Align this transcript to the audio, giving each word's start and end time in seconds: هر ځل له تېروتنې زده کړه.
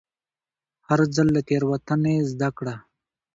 هر 0.87 0.99
ځل 1.15 1.27
له 1.35 1.41
تېروتنې 1.47 2.15
زده 2.31 2.49
کړه. 2.57 2.75